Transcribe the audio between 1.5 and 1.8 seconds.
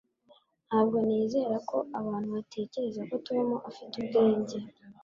ko